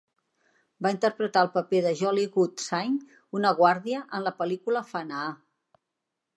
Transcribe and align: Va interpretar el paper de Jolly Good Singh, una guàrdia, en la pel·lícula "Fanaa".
Va 0.85 0.91
interpretar 0.95 1.43
el 1.47 1.51
paper 1.57 1.81
de 1.87 1.91
Jolly 1.99 2.25
Good 2.37 2.65
Singh, 2.65 2.97
una 3.41 3.55
guàrdia, 3.63 4.03
en 4.21 4.29
la 4.29 4.35
pel·lícula 4.43 4.85
"Fanaa". 4.93 5.33